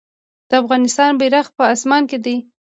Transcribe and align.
د 0.49 0.51
افغانستان 0.61 1.11
بیرغ 1.19 1.45
په 1.57 1.63
اسمان 1.73 2.03
کې 2.09 2.17
دی 2.25 2.37